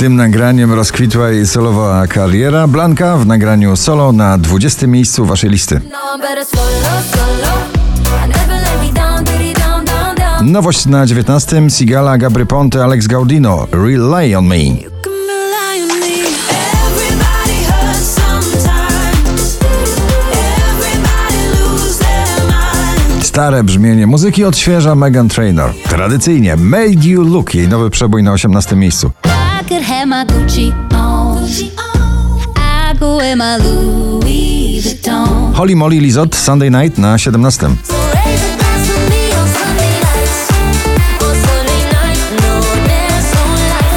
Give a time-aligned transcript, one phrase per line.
[0.00, 2.66] tym nagraniem rozkwitła jej solowa kariera.
[2.66, 5.80] Blanka w nagraniu solo na 20 miejscu waszej listy.
[10.42, 11.70] Nowość na 19.
[11.70, 13.66] Sigala, Gabry Ponte, Alex Gaudino.
[13.72, 14.56] Rely on me.
[23.22, 25.74] Stare brzmienie muzyki odświeża Megan Trainor.
[25.88, 29.10] Tradycyjnie Made You Look, jej nowy przebój na 18 miejscu.
[35.54, 37.68] Holly Molly Lizot, Sunday Night na 17.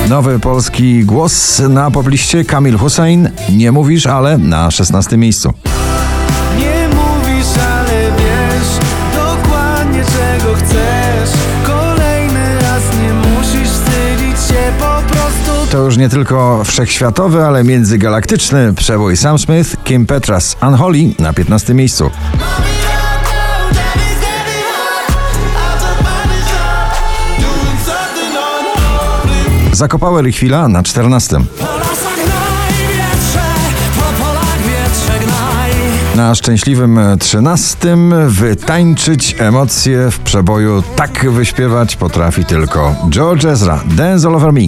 [0.09, 3.29] Nowy polski głos na popliście Kamil Hussein.
[3.49, 5.53] Nie mówisz, ale na 16 miejscu.
[15.73, 21.73] To już nie tylko wszechświatowy, ale międzygalaktyczny przebój Sam Smith, Kim Petras, Unholy na 15
[21.73, 22.11] miejscu.
[29.71, 31.37] Zakopały chwila na 14.
[31.59, 33.43] Po lasach gnaj wietrze,
[33.95, 35.71] po polach wietrze gnaj.
[36.15, 44.35] Na szczęśliwym 13 wytańczyć emocje w przeboju tak wyśpiewać potrafi tylko George Ezra, Dance All
[44.35, 44.61] Over me,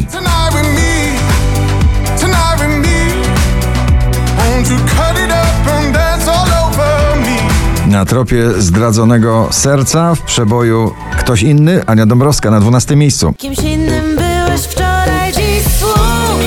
[7.88, 13.33] Na tropie zdradzonego serca w przeboju Ktoś inny, Ania Dąbrowska na 12 miejscu.
[13.38, 16.39] Kimś innym byłeś wczoraj, dziś słów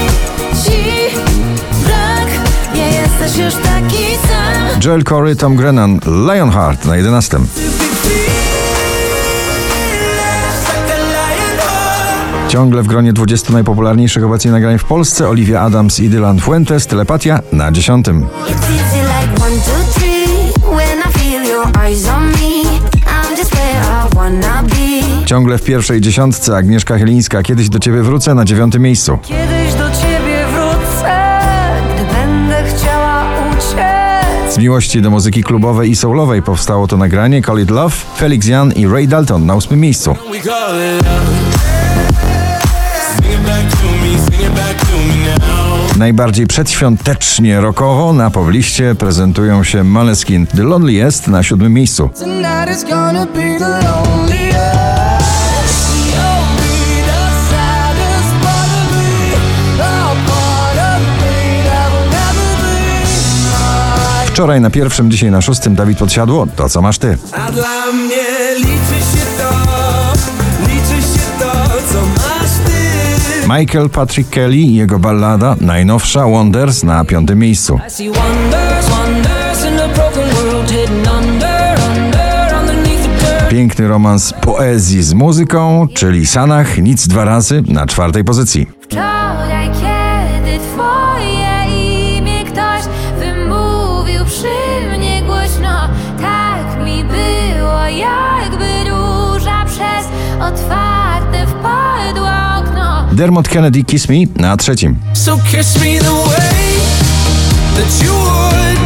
[0.64, 0.82] ci
[1.84, 2.28] brak.
[2.74, 4.80] Nie jesteś już taki sam.
[4.84, 7.38] Joel Corey, Tom Grennan, Lionheart na 11.
[12.48, 17.40] Ciągle w gronie 20 najpopularniejszych obecnie nagrań w Polsce Olivia Adams i Dylan Fuentes, Telepatia
[17.52, 18.06] na 10.
[18.06, 20.76] It's easy like one, two, three.
[20.76, 22.62] When I feel your eyes on me,
[23.06, 25.26] I'm just where I wanna be.
[25.26, 29.18] Ciągle w pierwszej dziesiątce Agnieszka Chylińska, Kiedyś do Ciebie wrócę na dziewiątym miejscu.
[29.22, 31.40] Kiedyś do ciebie wrócę,
[31.94, 34.54] gdy będę chciała uciec.
[34.54, 38.72] Z miłości do muzyki klubowej i soulowej powstało to nagranie Call It Love, Felix Jan
[38.72, 40.16] i Ray Dalton na ósmym miejscu.
[45.98, 50.46] Najbardziej przedświątecznie rockowo na pobliście prezentują się Maleskin.
[50.46, 52.10] The Loneliest na siódmym miejscu.
[64.26, 67.18] Wczoraj na pierwszym, dzisiaj na szóstym Dawid Podsiadło, to co masz ty.
[67.32, 68.24] A dla mnie
[68.58, 68.87] liczy
[73.48, 77.80] Michael Patrick Kelly i jego ballada najnowsza Wonders na piątym miejscu.
[83.50, 88.66] Piękny romans poezji z muzyką, czyli Sanach, nic dwa razy na czwartej pozycji.
[103.18, 104.96] Dermot Kennedy Kiss Me na trzecim.
[105.14, 105.32] So
[108.12, 108.78] would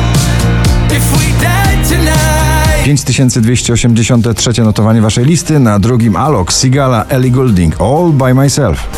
[0.92, 2.84] if we died tonight.
[2.84, 8.88] 5283 notowanie waszej listy, na drugim Alok, Sigala, Ellie Goulding, All By Myself.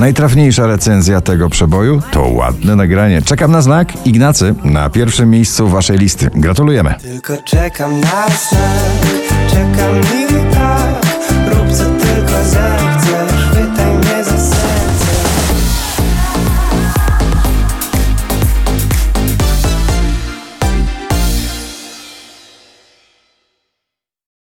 [0.00, 3.22] Najtrafniejsza recenzja tego przeboju to ładne nagranie.
[3.22, 4.06] Czekam na znak.
[4.06, 6.30] Ignacy na pierwszym miejscu waszej listy.
[6.34, 6.94] Gratulujemy.
[7.02, 9.12] Tylko czekam na znak,
[9.50, 10.57] czekam i